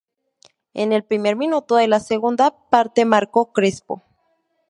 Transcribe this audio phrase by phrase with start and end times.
[0.73, 4.01] En el primer minuto, de la segunda parte marcó Crespo.